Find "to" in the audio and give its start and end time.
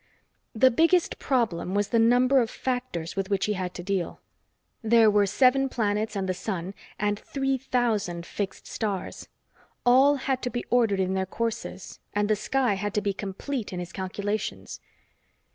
3.75-3.83, 10.41-10.49, 12.95-13.01